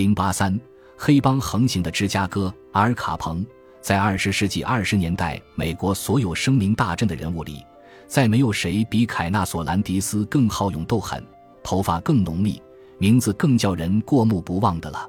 [0.00, 0.58] 零八三，
[0.96, 3.44] 黑帮横行的芝加哥，阿尔卡彭，
[3.82, 7.62] 在二十世纪二十年代美国所有声名大振的人物里，
[8.06, 11.22] 再没有谁比凯纳索·兰迪斯更好勇斗狠，
[11.62, 12.62] 头发更浓密，
[12.96, 15.06] 名字更叫人过目不忘的了。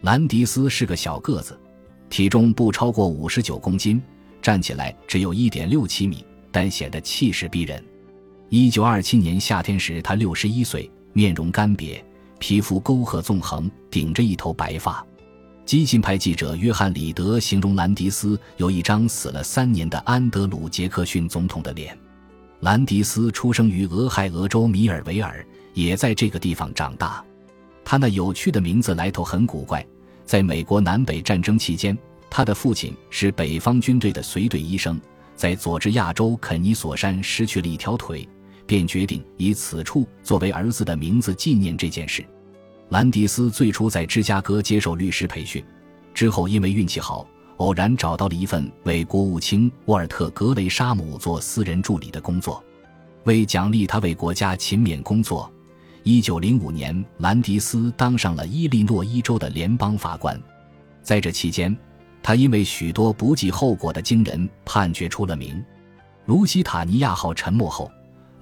[0.00, 1.60] 兰迪斯是个小个子，
[2.08, 4.02] 体重不超过五十九公斤，
[4.40, 7.84] 站起来只有一点六七米，但显得气势逼人。
[8.48, 12.02] 一九二七年夏天时，他六十一岁，面容干瘪。
[12.42, 15.06] 皮肤沟壑纵横，顶着一头白发。
[15.64, 21.96] 激进派记者约翰·里德形容兰迪斯有一张死了三年的安德鲁·杰克逊总统的脸。
[22.58, 27.24] 兰迪斯出生于俄亥俄州米尔维尔，也在这个地方长大。
[27.84, 29.86] 他那有趣的名字来头很古怪。
[30.26, 31.96] 在美国南北战争期间，
[32.28, 35.00] 他的父亲是北方军队的随队医生，
[35.36, 38.28] 在佐治亚州肯尼索山失去了一条腿。
[38.72, 42.24] 便决定以此处作为儿子的名字纪念这件事。
[42.88, 45.62] 兰迪斯最初在芝加哥接受律师培训，
[46.14, 47.26] 之后因为运气好，
[47.58, 52.64] 偶然找到了一份为国务卿沃尔特·格雷沙姆做私人助理的工作。
[53.24, 55.52] 为奖励他为国家勤勉工作
[56.04, 60.40] ，1905年，兰迪斯当上了伊利诺伊州的联邦法官。
[61.02, 61.76] 在这期间，
[62.22, 65.62] 他因为许多不计后果的惊人判决出了名。
[66.24, 67.92] 卢西塔尼亚号沉没后。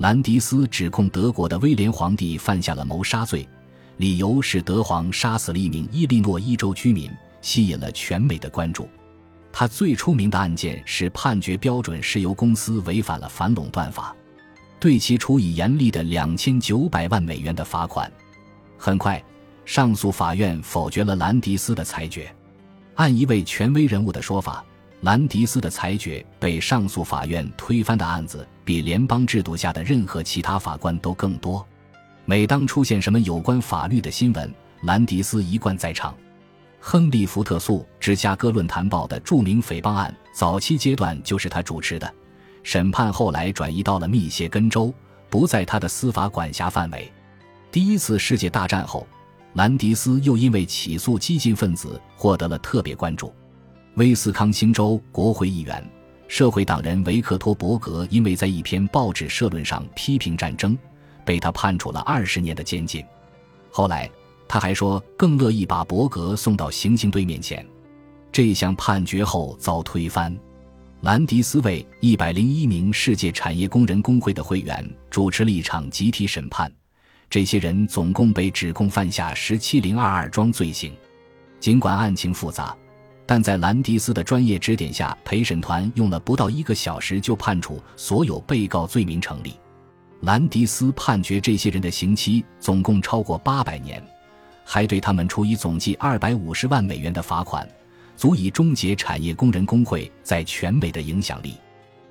[0.01, 3.47] 兰迪斯指控德国的威廉皇帝犯下了谋杀罪，
[3.99, 7.11] 理由是德皇杀死了一名伊利诺伊州居民，
[7.43, 8.89] 吸引了全美的关注。
[9.53, 14.17] 他最出名的案件是判决标准石油公司违反了反垄断法，
[14.81, 18.11] 对其处以严厉的两千九百万美元的罚款。
[18.79, 19.23] 很快，
[19.67, 22.35] 上诉法院否决了兰迪斯的裁决。
[22.95, 24.65] 按一位权威人物的说法。
[25.03, 31.67] 兰迪斯的裁决被上诉法院推翻的案子，比联邦制度下的任何其他法官都更多。
[32.27, 36.15] 每当出现什么有关法律的新闻，兰迪斯一贯在场。
[36.79, 42.15] 亨利·福特诉《芝加哥论坛报》的著名诽谤案，早期阶段就是他主持的。
[42.63, 44.93] 审判后来转移到了密歇根州，
[45.31, 47.11] 不在他的司法管辖范围。
[47.73, 49.07] 第一次世界大战后，
[49.55, 53.33] 兰迪斯又因为起诉激进分子获得了特别关注。
[54.01, 55.87] 威斯康星州国会议员、
[56.27, 60.75] 社会党人维克托·伯格因为在一篇报纸社论上批评战争，
[61.23, 63.05] 被他判处了二十年的监禁。
[63.71, 64.11] 后来，
[64.49, 67.63] 他还说更乐意把伯格送到行刑队面前。
[68.33, 70.35] 这项判决后遭推翻。
[71.03, 76.73] 兰迪斯为一百零一名世界产业工人工会的会员主持了一场集体审判，
[77.29, 80.91] 这些人总共被指控犯下十七零二二桩罪行。
[81.59, 82.75] 尽管案情复杂。
[83.31, 89.55] 但在兰迪斯的专业指点下，陪审团用了不到一个小时就判处所有被告罪名成立。
[90.23, 94.05] 兰迪斯判决这些人的刑期总共超过八百年，
[94.65, 97.65] 还对他们处以总计二百五十万美元的罚款，
[98.17, 101.55] 足以终结产业工人工会在全美的影响力。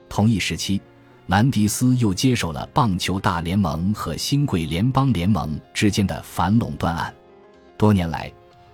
[0.08, 0.80] 同一时期，
[1.28, 7.14] 兰迪斯又接手了棒球大联盟和新贵联邦联盟之间的反垄断案。
[7.78, 8.32] 多年来，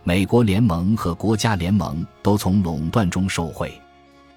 [0.07, 3.73] 美国联盟和国家联盟都从垄断中受贿，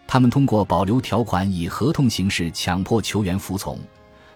[0.07, 3.79] 他们通过保留条款以合同形式强迫球员服从，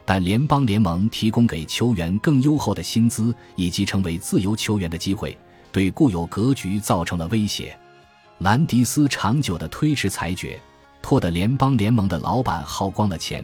[0.05, 5.35] 但联邦联盟提供给球员更优厚的薪资以及成为自由球员的机会，
[5.73, 7.75] 对固有格局造成了威胁。
[8.41, 10.61] 兰迪斯长久的推迟裁决，
[11.01, 13.43] 拖得联邦联盟的老板耗光了钱，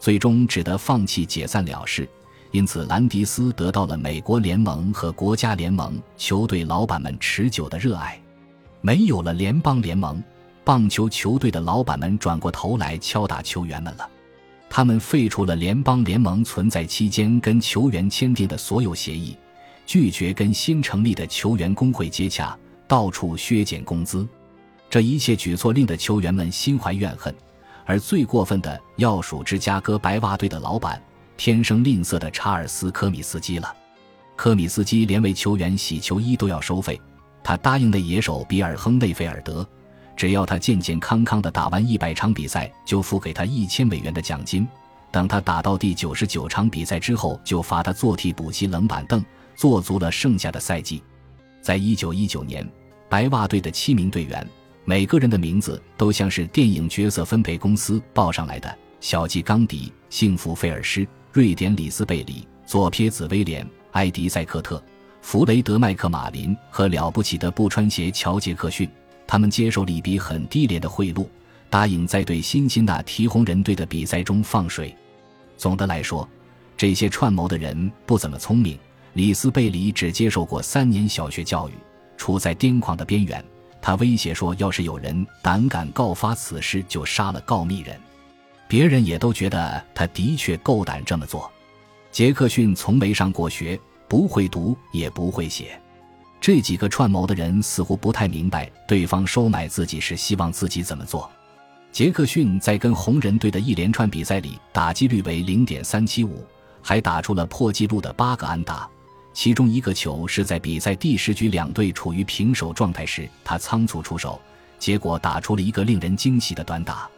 [0.00, 2.08] 最终只得放弃解散了事。
[2.50, 8.18] 因此，兰迪斯得到了美国联盟和国家联盟球队老板们持久的热爱。
[8.80, 10.22] 没有了联邦联盟，
[10.64, 14.08] 棒球球队的老板们转过头来敲打球员们了。
[14.70, 19.36] 他们废除了联邦联盟存在期间跟球员签订的所有协议，
[19.84, 24.26] 拒绝跟新成立的球员工会接洽，到处削减工资。
[24.88, 27.34] 这一切举措令得球员们心怀怨恨，
[27.84, 31.02] 而最过分的要数芝加哥白袜队的老板。
[31.38, 33.74] 天生吝啬的查尔斯·科米斯基了。
[34.34, 37.00] 科米斯基连为球员洗球衣都要收费。
[37.44, 39.66] 他答应的野手比尔·亨内菲尔德，
[40.16, 44.68] 只要他健健康康的打完一百场比赛，就付给他一千美元的奖金。
[45.12, 49.24] 等他打到第九十九场比赛之后，就罚他坐替补席冷板凳，
[49.54, 51.00] 坐足了剩下的赛季。
[51.62, 52.68] 在一九一九年，
[53.08, 54.44] 白袜队的七名队员，
[54.84, 61.06] 每个人的名字都像是电影角色分配公司报上来的：小季·冈迪、幸福·菲尔斯。
[61.30, 64.82] 瑞典里斯贝里、左撇子威廉、埃迪塞克特、
[65.20, 68.88] 弗雷德麦克马林和了不起的不穿鞋乔杰克逊，
[69.26, 71.26] 他们接受了一笔很低廉的贿赂，
[71.68, 74.96] 答应在对辛辛那提红人队的比赛中放水。
[75.58, 76.26] 总的来说，
[76.78, 78.78] 这些串谋的人不怎么聪明。
[79.12, 81.72] 里斯贝里只接受过三年小学教育，
[82.16, 83.44] 处在癫狂的边缘。
[83.82, 87.98] 他威胁说：“要是有人胆敢告发此事，就杀了告密人。”
[88.68, 91.50] 别人也都觉得他的确够胆这么做。
[92.12, 95.80] 杰克逊从没上过学，不会读也不会写。
[96.40, 101.28] 这几个串谋的人似乎不太明白，对方收买自己是希望自己怎么做。
[101.90, 106.46] 杰克逊在跟红人队的一连串比赛里，打击率为零点三七五，
[106.82, 108.88] 还打出了破纪录的八个安打。
[109.32, 114.40] 其中一个球是在比赛第十局两队处于平手状态时，他仓促出手，
[114.78, 117.08] 结果打出了一个令人惊喜的短打。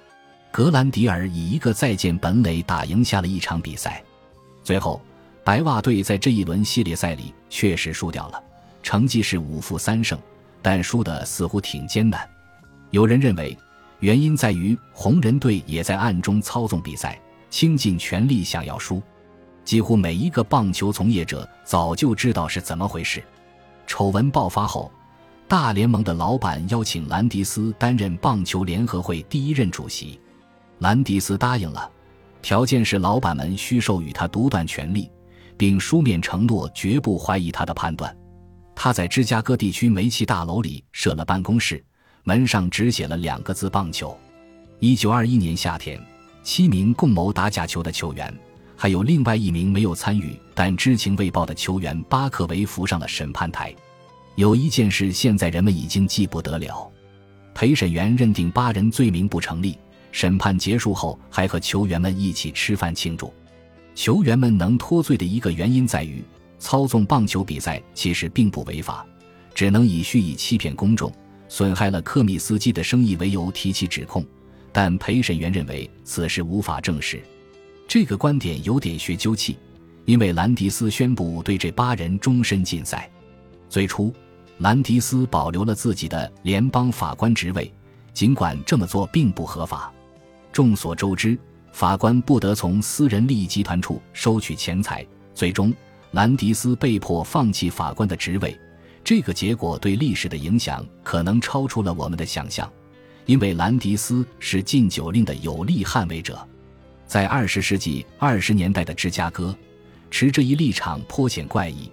[0.52, 4.02] 格兰迪尔以一个再见本垒打赢下了一场比赛。
[4.64, 5.00] 最后，
[5.44, 8.42] 白袜队在这一轮系列赛里确实输掉了，
[8.82, 10.18] 成绩是五负三胜，
[10.60, 12.28] 但输的似乎挺艰难。
[12.90, 13.56] 有人认为，
[14.00, 17.18] 原因在于红人队也在暗中操纵比赛，
[17.48, 19.00] 倾尽全力想要输。
[19.64, 23.22] 几乎每一个棒球从业者早就知道是怎么回事。
[23.86, 24.90] 丑闻爆发后，
[25.46, 30.18] 大联盟的老板邀请兰迪斯担任棒球联合会第一任主席。
[30.80, 31.90] 兰迪斯答应了，
[32.40, 35.10] 条件是老板们需授予他独断权力，
[35.56, 38.14] 并书面承诺绝不怀疑他的判断。
[38.74, 41.84] 他在芝加哥地区煤气大楼里设了办公室，
[42.24, 44.16] 门上只写了两个字“棒球”。
[44.80, 46.00] 一九二一年夏天，
[46.42, 48.34] 七名共谋打假球的球员。
[48.74, 53.74] 还有另外一名没有参与但知情未报的球员巴克维浮上了审判台。
[54.36, 56.90] 有一件事现在人们已经记不得了。
[57.52, 59.76] 陪审员认定八人罪名不成立。
[60.12, 63.32] 审判结束后，还和球员们一起吃饭庆祝。
[63.94, 66.22] 球员们能脱罪的一个原因在于，
[66.58, 69.06] 操纵棒球比赛其实并不违法，
[69.54, 71.12] 只能以蓄意欺骗公众、
[71.48, 74.24] 损害了科米斯基的生意为由提起指控。
[74.72, 77.20] 但陪审员认为此事无法证实。
[77.88, 79.58] 这个观点有点学究气，
[80.04, 83.10] 因为兰迪斯宣布对这八人终身禁赛。
[83.68, 84.14] 最初，
[84.58, 87.72] 兰迪斯保留了自己的联邦法官职位，
[88.14, 89.92] 尽管这么做并不合法。
[90.52, 91.38] 众所周知，
[91.72, 95.06] 法官不得从私人利益集团处收取钱财。
[95.34, 95.72] 最终，
[96.10, 98.58] 兰迪斯被迫放弃法官的职位。
[99.02, 102.70] 这个结果对历史的影响可能超出了我们的想象，
[103.26, 106.46] 因为兰迪斯是禁酒令的有力捍卫者。
[107.06, 109.56] 在二十世纪二十年代的芝加哥，
[110.10, 111.90] 持这一立场颇显怪异。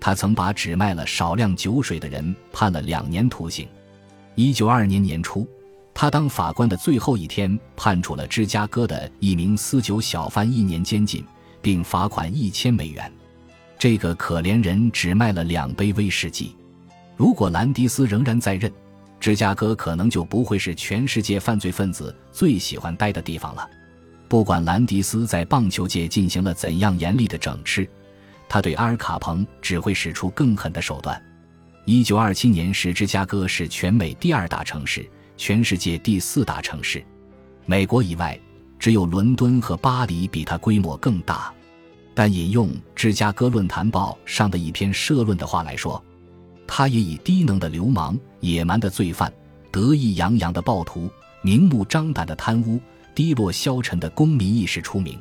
[0.00, 3.68] 他曾把只卖了少量酒水的人判了两年徒刑。
[4.34, 5.46] 一九二年年初，
[6.00, 11.24] 他当法官的最后一天，判处了芝加哥的一名私酒小贩一年监禁，
[11.60, 13.12] 并罚款一千美元。
[13.76, 16.54] 这个可怜人只卖了两杯威士忌。
[17.16, 18.72] 如果兰迪斯仍然在任，
[19.18, 23.68] 芝加哥可能就不会是全世界犯罪分子最喜欢待的地方了。
[24.28, 27.90] 不管兰迪斯在棒球界进行了怎样严厉的整治，
[28.48, 31.20] 他对阿尔卡彭只会使出更狠的手段。
[31.86, 35.04] 一九二七年时，芝加哥是全美第二大城市，
[35.38, 37.02] 全世界第四大城市。
[37.64, 38.38] 美国以外，
[38.76, 41.54] 只有伦敦和巴黎比它规模更大。
[42.12, 46.02] 但引用《芝加哥论坛报》上的一篇社论的话来说，
[46.66, 49.32] 他也以低能的流氓、野蛮的罪犯、
[49.70, 51.08] 得意洋洋的暴徒、
[51.40, 52.80] 明目张胆的贪污。
[53.14, 55.14] 低落消沉的公民意识出名，《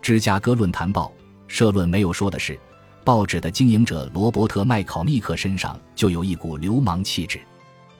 [0.00, 1.12] 芝加哥论坛报》
[1.48, 2.56] 社论没有说的是，
[3.02, 7.40] 报纸的经营者罗伯特·麦考密克身上就有一股流氓气质。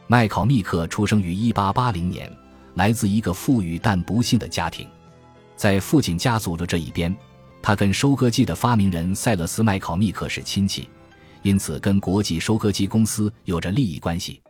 [0.06, 2.30] 麦考密克出生于1880年，
[2.74, 4.86] 来自一个富裕但不幸的家庭，
[5.56, 7.14] 在父亲家族的这一边，
[7.62, 10.88] 他跟收割机的发明人塞勒斯·麦考密克是亲戚，
[11.42, 14.40] 因此跟国际收割机公司有着利益关系。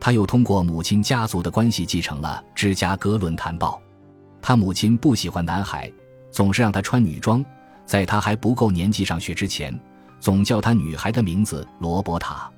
[0.00, 3.80] 他又通过母亲家族的关系继承了《芝加哥论坛报》。
[4.40, 5.90] 他母亲不喜欢男孩，
[6.30, 7.44] 总是让他穿女装。
[7.86, 9.78] 在他还不够年纪上学之前，
[10.18, 12.50] 总叫他女孩的名字罗伯塔。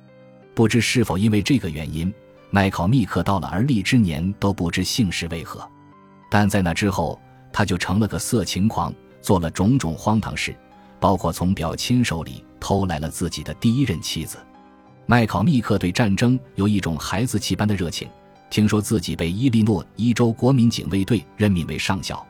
[0.53, 2.13] 不知是否因为这个原因，
[2.49, 5.67] 麦考密克到了而立之年都不知姓氏为何。
[6.29, 7.19] 但在那之后，
[7.51, 10.55] 他就成了个色情狂，做了种种荒唐事，
[10.99, 14.37] 包括从表亲手里偷来了自己的第一任妻子。
[15.05, 18.07] 麦考密克对战争有一种孩子气般的热情。
[18.49, 22.25] 听说自己被伊利诺伊州国民警卫队任命为上校，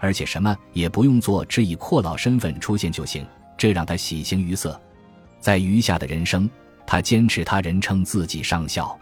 [0.00, 3.24] 而且什么也不用做，只以阔佬身份出现就行，
[3.56, 4.80] 这让他喜形于色。
[5.38, 6.50] 在余下的人生，
[6.84, 8.98] 他坚持他人称自己上校。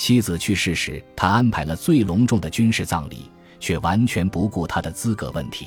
[0.00, 3.30] 妻子去世时，他安排了最隆重的军事葬礼，
[3.60, 5.66] 却完全不顾他的资格问题。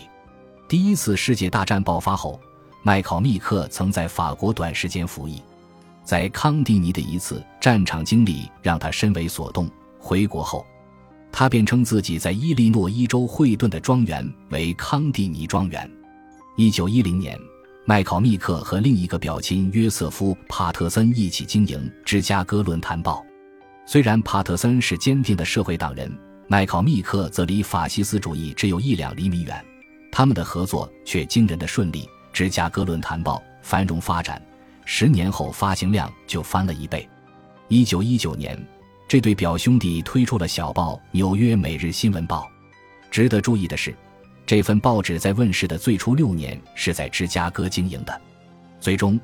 [0.68, 2.42] 第一次世界大战爆发后，
[2.82, 5.40] 麦考密克曾在法国短时间服役，
[6.04, 9.70] 在康蒂尼的一次战场经历让他深为所动。
[10.00, 10.66] 回国后，
[11.32, 15.88] 他便称自己在伊利诺伊州惠顿的庄园为康蒂尼庄园。
[16.58, 17.40] 一九一零年，
[17.86, 23.24] 麦考密克和另一个表亲约瑟夫·帕特森一起经营《芝加哥论坛报》。
[23.86, 26.12] 虽然帕特森是坚定的社会党人，
[26.48, 29.64] 麦考密克则离法西斯主义只有一两厘米远。
[30.12, 34.42] 他们的合作却惊人的顺利，《芝加哥论坛报》繁荣发展，
[34.86, 37.08] 十年后发行量就翻了一倍。
[37.68, 38.58] 一九一九年，
[39.08, 42.42] 这对表兄弟推出了小报《纽约每日新闻报》。
[43.12, 43.96] 值得注意的是。
[44.46, 48.22] 这份报纸在问世的最初六年是在芝加哥经营的，
[48.78, 49.18] 最终，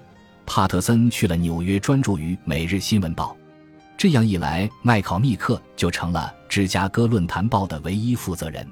[0.45, 3.35] 帕特森去了纽约，专注于《每日新闻报》。
[3.99, 8.65] 这样一来，麦考密克就成了《芝加哥论坛报》的唯一负责人。